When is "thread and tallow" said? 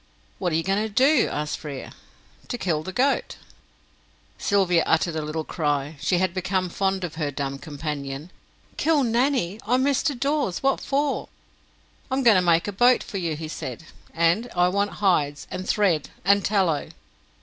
15.69-16.89